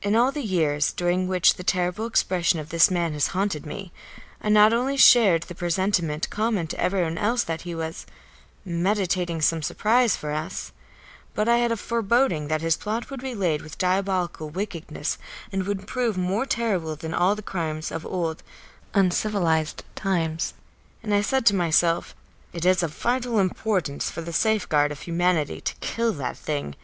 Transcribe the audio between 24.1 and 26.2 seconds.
for the safeguard of humanity to kill